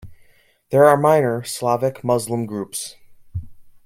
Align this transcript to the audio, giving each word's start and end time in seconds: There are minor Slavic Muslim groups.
There 0.71 0.83
are 0.85 0.97
minor 0.97 1.43
Slavic 1.43 2.03
Muslim 2.03 2.47
groups. 2.47 2.95